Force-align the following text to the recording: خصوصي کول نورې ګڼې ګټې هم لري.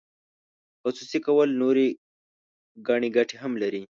خصوصي 0.81 1.19
کول 1.25 1.49
نورې 1.61 1.87
ګڼې 2.87 3.09
ګټې 3.17 3.35
هم 3.43 3.53
لري. 3.63 3.83